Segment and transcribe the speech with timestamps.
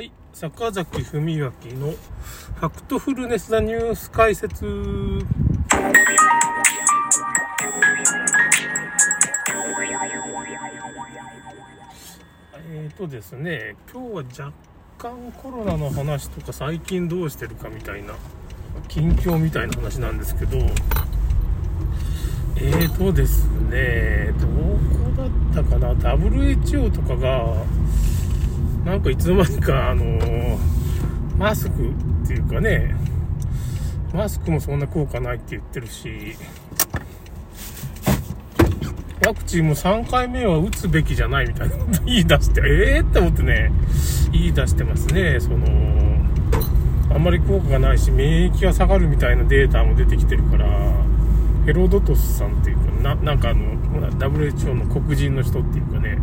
[0.00, 4.64] はい、坂崎文明のファクトフルネスなニュース解説。
[12.72, 14.08] えーとですね、今日
[14.40, 14.54] は若
[14.96, 18.14] 干コロナの話とか最近どうしてるかみたいな、
[18.88, 20.56] 近況みたいな話なんですけど、
[22.56, 24.62] えーとですね、どこ
[25.14, 27.66] だったかな、WHO とかが、
[28.84, 30.58] なんかいつの間にか、あのー、
[31.36, 31.90] マスク
[32.24, 32.94] っていうかね、
[34.14, 36.36] マスクもそんな効果ないって言ってるし、
[39.26, 43.70] ワクチンも3回目は打つべきじゃないみたいなこと言い出して、ええー、って思ってね、
[44.32, 45.38] 言い出してますね。
[45.40, 45.66] その、
[47.14, 50.66] あんまり効果がないし、免疫が下がるみたいなデータも出てきてるから、
[51.66, 53.76] ヘロドトスさんっていうか、ななんかあの、
[54.12, 56.18] WHO の黒人の人っていうかね、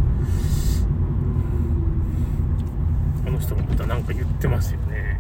[3.84, 5.20] あの人がまた何か言ってますよね。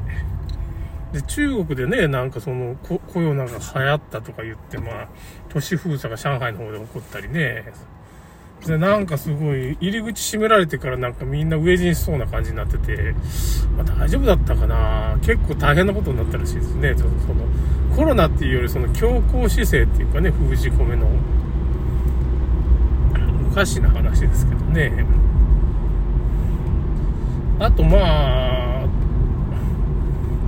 [1.13, 5.07] で、中国でね、なんかそのコ、コロナが流行ったとか言って、まあ、
[5.49, 7.65] 都市封鎖が上海の方で起こったりね。
[8.65, 13.13] で、なんかすごい、入り口閉められてからなんかみんな飢え死にしそうな感じになってて、
[13.77, 16.95] まあ大丈夫だったかな結構大変なことになったらしいですね。
[16.95, 17.45] ちょっとその、
[17.95, 21.07] コロナっていうよりその強硬姿勢っていうかね、封じ込めの、
[23.49, 25.05] おかしな話ですけどね。
[27.59, 28.87] あとまあ、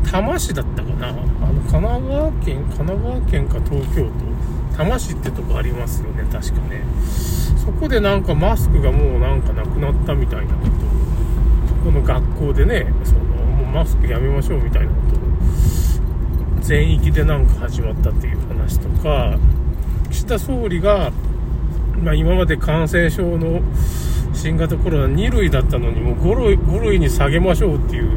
[0.03, 1.07] 多摩市だったかな。
[1.07, 1.23] あの、
[1.61, 4.09] 神奈川県、神奈川県か東京都、
[4.71, 6.83] 多摩市ってとこありますよね、確かね。
[7.57, 10.69] そこでなんかマスクがもうなんかなくなったみたいなこと、
[11.67, 14.93] そこの学校でね、その、もうマスクやめましょうみたいなこ
[16.57, 19.35] と、全域でなんか始まったっていう話とか、
[20.11, 21.11] 岸田総理が、
[22.03, 23.61] まあ今まで感染症の
[24.39, 28.09] 新型コロナ2類だったのにもう5類 ,5 類に下げましょうっていう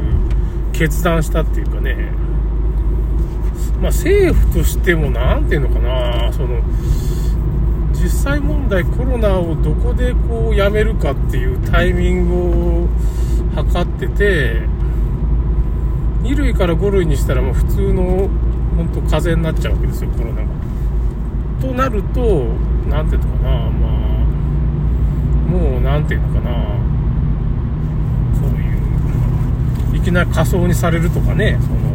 [0.71, 1.95] 決断したっていうかね、
[3.81, 6.31] まあ、政府としても何ていうのかな。
[6.31, 6.61] その
[7.91, 12.87] 実際問題コロナをどこでこうやめるかっていうタイミングを
[13.55, 14.61] 測ってて
[16.21, 18.29] 2類から5類にしたらもう普通の
[18.77, 20.47] 本当風邪になっちゃうわけですよコロナが。
[21.61, 22.45] となると
[22.89, 23.49] 何ていうのかな。
[23.69, 24.02] まあ
[25.53, 26.51] もう何ていうのかな。
[28.39, 31.59] そういういきなり仮装にされるとかね。
[31.61, 31.93] その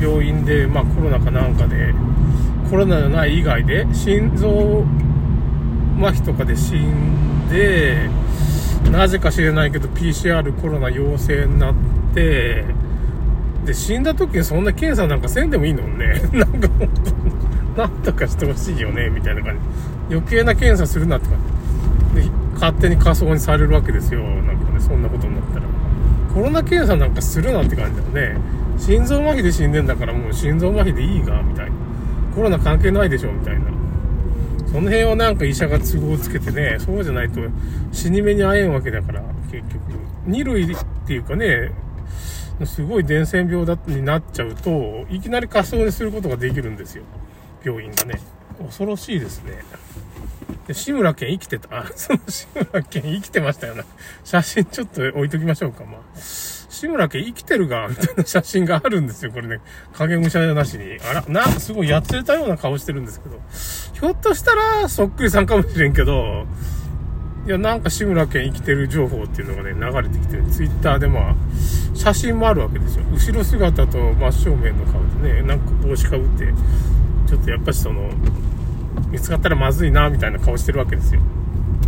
[0.00, 1.92] 病院で、まあ、コロナかなんかで
[2.70, 4.84] コロナじゃない以外で心臓
[5.98, 8.08] 麻痺とかで死んで
[8.90, 11.74] なぜか知れないけど PCR コロナ陽性になっ
[12.14, 12.64] て
[13.66, 16.22] で死んだ時にそんな検査なんかせんでもいいのね。
[16.32, 16.88] なんか本
[17.76, 19.54] 当なんとかしてほしいよねみたいな感
[20.08, 20.14] じ。
[20.14, 21.49] 余計な検査するなって感じ。
[22.60, 24.20] 勝手に仮装にされるわけですよ。
[24.20, 25.62] なんかねそんなことになったら。
[26.34, 28.40] コロナ検査なんかするなって感じだよね。
[28.78, 31.72] 心臓麻痺で死んでんだからもう心臓麻痺でいいがみたいな。
[32.34, 33.62] コロナ関係ないでしょみたいな。
[34.66, 37.40] その辺はなんか医者が都合つけてねそうじゃないと
[37.92, 39.80] 死に目に会えんわけだから結局。
[40.28, 40.76] 2類っ
[41.06, 41.72] ていうかね
[42.66, 47.04] すごい伝染病だになっちゃうといきなり仮装にすることができるんですよ。
[47.64, 48.20] 病院がね。
[48.62, 49.54] 恐ろしいですね。
[50.66, 51.84] で志村けん生きてた？
[51.96, 53.84] その志村けん生きてましたよね。
[54.24, 56.00] 写真ちょっと置いときましょうか、まあ。
[56.16, 59.60] 志村けん生きてるが、みたいな写真があるんですよ、これね。
[59.92, 60.98] 影武者なしに。
[61.10, 63.40] あら、なんか、すごいやつれたような顔してるんですけど。
[63.92, 66.46] ひょっとしたら、そっくりさんかもしれんけど、
[67.46, 70.44] いや、なんか志村けん生きてる情報っていうのがね、流れてきてる。
[70.46, 71.34] ツイッターでまあ、
[71.94, 73.04] 写真もあるわけですよ。
[73.12, 76.46] 後ろ姿と真正面の顔でね、なんか帽子かぶって、
[77.26, 78.10] ちょっとやっぱしその、
[79.10, 81.20] 見つかったらまずいな、みたいな顔してるわけですよ。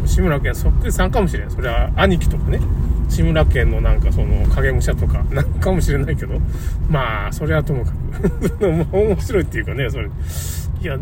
[0.06, 1.50] 志村けんそっくりさんかもしれん。
[1.50, 2.60] それは兄貴とかね。
[3.08, 6.40] 志村けんのなんかその影武者とか、 なんかもしれないけど。
[6.88, 8.66] まあ、それはともかく。
[8.96, 10.08] 面白いっていうかね、それ。
[10.08, 10.98] いや、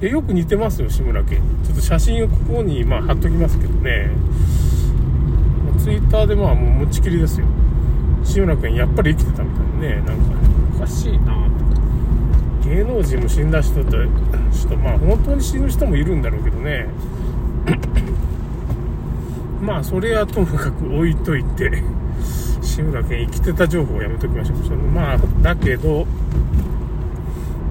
[0.00, 1.38] よく似てますよ、志村けん。
[1.38, 4.10] ちょっと写真をここに、まあ、貼っときますけどね。
[5.78, 7.46] ツイッターでまあ、もう持ちきりですよ。
[8.22, 9.96] 志村けんやっぱり生きてたみたいなね。
[9.96, 10.18] なんか、ね
[10.76, 11.34] おかしいなとか
[12.64, 13.96] 芸能人も死んだ人って
[14.66, 16.86] とまあ本当に死ぬ人もいるんだろうけどね
[19.60, 21.82] まあそれはともかく置いといて
[22.62, 26.06] 志村けん生きてた情報をやめときましょうまあだけどう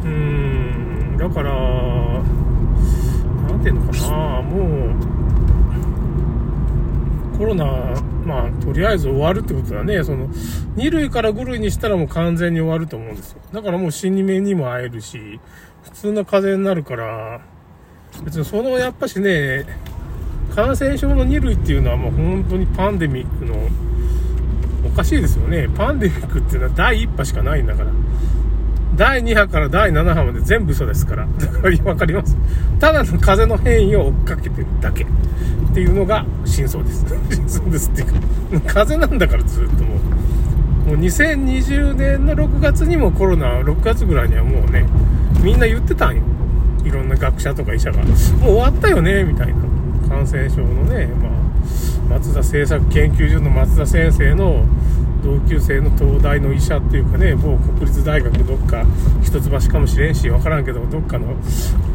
[0.06, 1.52] ーんだから
[3.50, 4.64] 何ていうのかなも
[7.36, 7.94] うコロナ
[8.26, 10.04] まあ、とりあえず終わるってことだね。
[10.04, 10.28] その、
[10.78, 13.42] 2類から5類にしたらもう完全に終わると思うんですよ。
[13.52, 15.40] だからもう死に目にも会えるし、
[15.84, 17.42] 普通の風邪になるから、
[18.24, 19.66] 別にその、やっぱしね、
[20.56, 23.56] 感染症の2類っていうのはもう本当にパンデミックの
[24.86, 25.68] おかしいですよね。
[25.76, 27.92] パンデミックっていうのは第1波しかないんだから。
[28.96, 31.26] 第2波から第7波まで全部嘘ですから。
[31.26, 32.38] だからわかります？
[32.80, 35.04] ただの風の変異を追っかけてるだけ。
[35.04, 35.08] っ
[35.74, 37.04] ていうのが真相です。
[37.32, 38.06] 真相ですってい
[38.58, 40.90] うか、風なんだからずっともう。
[40.90, 44.86] もう2020年の6月にもコロナ、6月ぐらいにはもうね、
[45.44, 46.24] みんな言ってたんよ。
[46.86, 48.02] いろんな学者とか医者が。
[48.02, 49.56] もう終わったよね、みたいな。
[50.08, 54.66] 感染症のね、まあ、松田政策研究所の松田先生の
[55.24, 58.86] 同級生の東大の医者っていうかね、某国立大学どっか、
[59.22, 61.28] 一橋かもしれんし、わからんけど、どっかの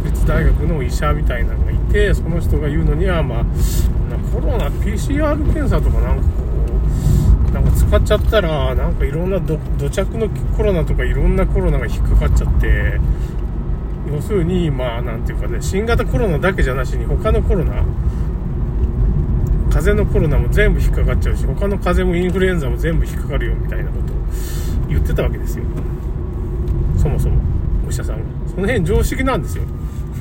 [0.03, 3.45] 国立大学の医者みたいなのがいて、その人が言うのには、まあ、
[4.33, 6.29] コロナ、PCR 検査とかなんかこ
[7.50, 12.99] う、なんか使っちゃったら、なんかいろんな土着のコロナとかいろんなコロナが引っかかっちゃって、
[14.12, 17.84] 要するに、まあ、なんていうかね、新型コロナだけじゃなしに、他のコロナ、
[19.70, 24.16] 風邪のコロナも全部引っかかっちゃうし、他の風邪もインフルエンザも全部引っかかるよみたいなことを
[24.88, 25.64] 言ってたわけですよ。
[26.96, 27.37] そもそも、
[27.87, 28.25] お医者さんが。
[28.49, 29.64] その辺常識なんですよ。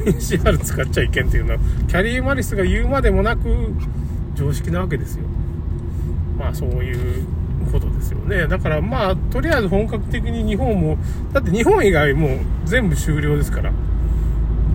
[0.06, 3.74] PCR 使っちゃいけんっていうのは、キャリーマリスが言うまでもなく、
[4.36, 5.24] 常識なわけですよ。
[6.38, 7.25] まあそういう
[7.68, 8.48] ことですよね。
[8.48, 10.98] だからまあ、とりあえず本格的に日本も、
[11.34, 13.72] だって日本以外も全部終了ですから。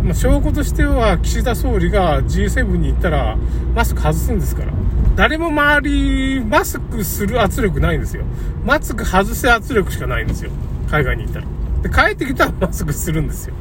[0.02, 3.36] まあ、証拠としては岸田総理が G7 に行ったら
[3.74, 4.72] マスク外すんですから。
[5.14, 8.24] 誰も周り、マスクする圧力ないんですよ。
[8.64, 10.50] マスク外せ圧力しかないんですよ。
[10.90, 11.46] 海外に行ったら。
[11.82, 13.54] で、帰ってきたらマスクするんですよ。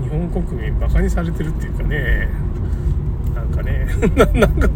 [0.00, 0.08] うーん。
[0.22, 2.28] 日本国民馬鹿にされてるっていうかね。
[3.50, 3.86] なんかね、
[4.34, 4.68] なんか、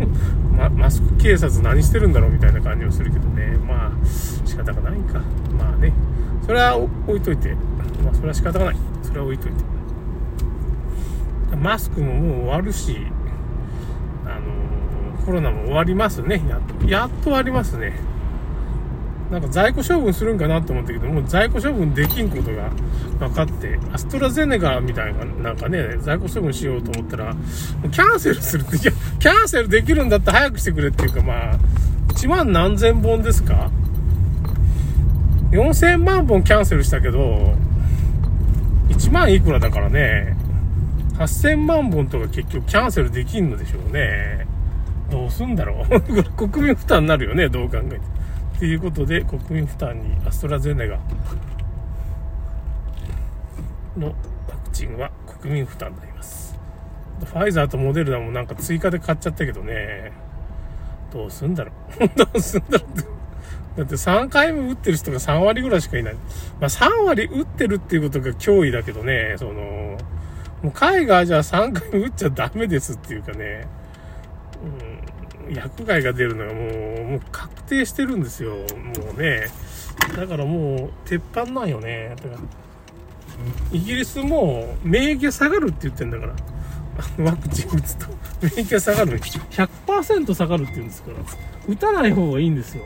[0.56, 3.56] ま、マスク警察何してるんだろうみたいな感じもするけどね。
[3.66, 5.20] まあ、仕方がないか。
[5.58, 5.92] まあね。
[6.46, 7.54] それは置いといて。
[8.04, 8.76] まあ、それは仕方がない。
[9.02, 9.64] それは置いといて。
[11.56, 13.06] マスクももう終わるし、
[14.24, 16.42] あの、コロナも終わりますね。
[16.48, 18.11] やっと、やっと終わりますね。
[19.32, 22.68] なんか在庫処分するんかなと思ったけど、もう在庫処分できんことが
[23.18, 27.34] 分かって、アストラゼネガみたいな、なんかね、在庫処分しようと思ったら、
[27.90, 31.58] キャンセルするって、 キャンセルできるんだったら早くしてくれっていうか、まあ、
[32.08, 33.70] 1万何千本ですか
[35.52, 37.54] ?4000 万本キャンセルしたけど、
[38.90, 40.36] 1万いくらだからね、
[41.14, 44.46] 8000万本とか結局キャンセルできんのでしょうね。
[45.10, 48.21] どうすんだろう 国民負担になるよね、どう考えて。
[48.56, 50.98] っていうことで、国民負担にアストラゼネガ
[53.96, 54.12] のワ
[54.64, 55.10] クチンは
[55.40, 56.58] 国民負担になります。
[57.24, 60.12] ファイザーとモデルナもなんか追加で買っちゃったけどね、
[61.12, 63.12] どうすんだろう どうすんだろうって。
[63.76, 66.14] だって3回目打ってる人が3割ぐらいしかいない。
[66.14, 66.20] ま
[66.60, 69.52] あ3割打ってるっていうことが脅威だけどね、その、
[70.62, 73.66] もう海外じゃ3回目打っちゃダメですっていうかね、
[75.54, 79.46] 薬害が出るのがもう、もう確定してるんですよ、もうね。
[80.16, 82.14] だからもう、鉄板なんよね。
[82.16, 82.38] だから
[83.72, 86.34] イギリスも免疫が下がるって言ってんだから。
[87.24, 88.06] ワクチン打つと
[88.42, 89.18] 免疫が下がる。
[89.18, 91.16] 100%下がるって言うんですから。
[91.68, 92.84] 打たない方がいいんですよ。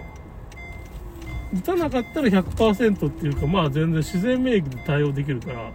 [1.55, 5.71] 打たなかったら100%っていうか、まあ全然自然免疫で対応できるから、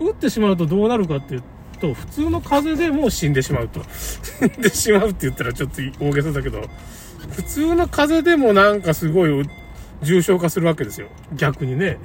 [0.00, 1.42] 打ってしまうとどうなるかっていう
[1.78, 3.82] と、普通の風邪でもう死んでしまうと。
[3.90, 6.62] 死んでしまうって言ったらちょっと大げさだけど、
[7.36, 9.48] 普通の風邪でもなんかすごい
[10.02, 11.08] 重症化するわけですよ。
[11.34, 11.98] 逆にね。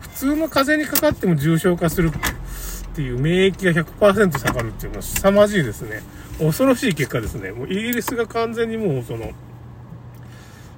[0.00, 6.02] 普通の風邪にかかっても重症化するっていう免疫が100%下がるっていうのは凄まじいですね。
[6.38, 7.52] 恐ろしい結果ですね。
[7.52, 9.32] もうイギリスが完全にもうその、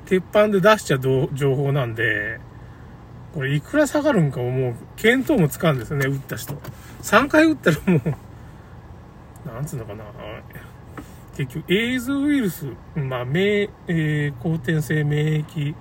[0.06, 2.40] 鉄板で出しちゃう情報なんで、
[3.34, 6.54] これいくら下がるんかももう、見当もつかんですよね、打った人。
[7.02, 10.04] 3回打ったらもう、なんつうのかな。
[11.36, 15.74] 結局、エイズウイルス、まあ、免、えー、後天性免疫、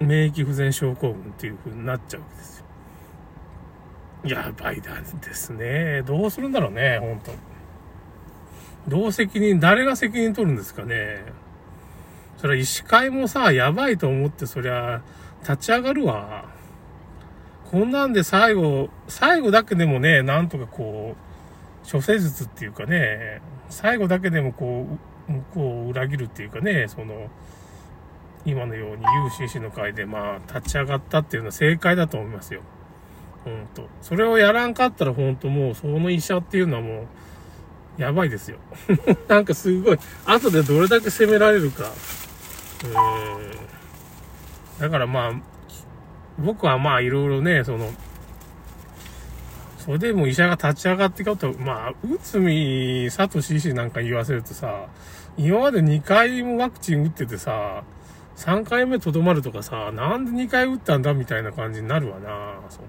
[0.00, 2.64] うん、免疫不全症候群っていう風になっちゃうわけですよ。
[4.24, 6.02] やばいですね。
[6.02, 7.32] どうするんだろうね、本当
[8.88, 11.24] どう責任、誰が責任取るんですかね。
[12.42, 15.00] それ医師会もさ、やばいと思ってそりゃ、
[15.42, 16.46] 立ち上がるわ。
[17.70, 24.88] こんなんで最後、最後だけでもね、なんとかこう、諸生術っていうかね、最後だけでもこ
[25.28, 27.30] う、向こうを裏切るっていうかね、その、
[28.44, 29.04] 今のように
[29.38, 32.62] UCC の会でまあ立ち上がったっていうのは正解だと思いますよ。
[33.44, 33.88] ほんと。
[34.00, 37.06] それをやらんかったらほんともうその医者っていうのはも
[37.98, 38.58] うやばいですよ。
[39.28, 41.84] なんかすごい、後でどれだけ責められるか。
[44.78, 45.32] だからまあ、
[46.38, 47.90] 僕はまあいろいろね、その、
[49.78, 54.86] それでも医者が立ち上がってかと、まあ、内海聡医師なんか言わせるとさ、
[55.36, 57.82] 今まで2回もワクチン打っててさ、
[58.36, 62.88] 3回目とどまるとかさ、なんで2回打ったんだみたいな感じになるわな、その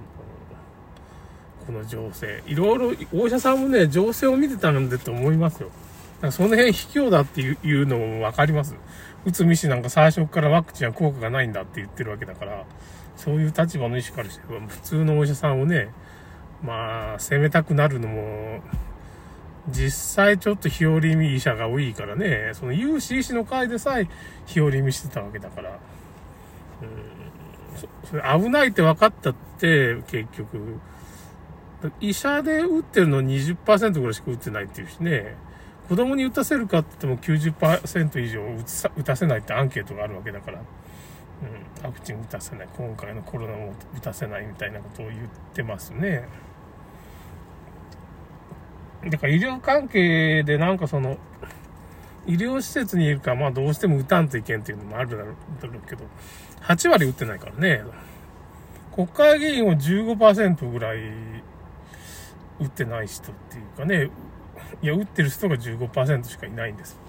[1.66, 2.44] この情勢。
[2.46, 5.70] いろいろ、お医者さんもね、情勢を見てたんだと思いますよ。
[6.28, 8.76] かその辺卑怯だっていうのもわかります。
[9.26, 12.66] 内海氏なんか最初からワクチンは効果がないんだって言ってるわけだから、
[13.16, 15.90] そういう立場の医師からして普通のお医者さんをね、
[16.64, 18.62] まあ、責めたくなるのも、
[19.70, 24.08] 実際ちょっと日和見医者が多いからね、その有志医師の会でさえ
[24.46, 25.74] 日和見してたわけだから、う
[26.86, 27.80] ん。
[27.80, 30.80] そ、それ危ないって分かったって、結局、
[32.00, 35.36] 医者で打ってるの20%ぐらいしか打ってないっていうしね、
[35.94, 38.42] 子供に打たせるかって言っても90%以上
[38.98, 45.20] 打たせないってアンケートがあるわけだから、うん、ワクチン打たせない、今回のコロナも打たせないみたいなことを言っ
[45.54, 46.28] てますね。
[49.08, 51.20] だから医療関係でなんかその、
[52.26, 55.30] 医療施設にいるか、まあどうしても打たんといけんっていうのもあるだろ
[55.78, 56.06] うけど、
[56.62, 57.84] 8割打ってないからね。
[58.96, 60.98] 国会議員を15%ぐらい
[62.60, 64.10] 打ってない人っていうかね、
[64.82, 67.00] いや、打ってる人が15%しかいないんです。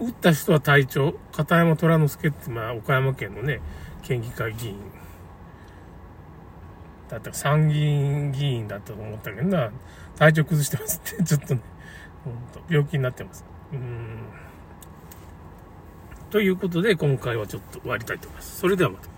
[0.00, 3.60] 打った人は隊長、片山虎之助って、まあ、岡山県のね、
[4.02, 4.76] 県議会議員。
[7.08, 9.70] だったら参議院議員だったと思ったけどな、
[10.16, 11.60] 体調崩してますって、 ちょっとね、
[12.24, 13.44] ほんと、病気になってます。
[13.72, 14.18] うん。
[16.30, 18.58] ということで、今回はちょっと終わりたいと思います。
[18.60, 19.17] それではまた。